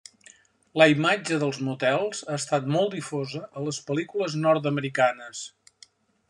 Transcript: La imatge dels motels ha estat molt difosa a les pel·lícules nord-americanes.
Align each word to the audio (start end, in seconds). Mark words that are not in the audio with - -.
La 0.81 0.85
imatge 0.93 1.35
dels 1.43 1.59
motels 1.67 2.23
ha 2.29 2.37
estat 2.39 2.71
molt 2.77 2.95
difosa 2.97 3.43
a 3.61 3.67
les 3.67 3.81
pel·lícules 3.91 4.39
nord-americanes. 4.47 5.45